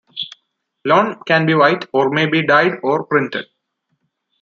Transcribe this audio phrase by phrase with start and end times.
[0.83, 3.45] Lawn can be white, or may be dyed or printed.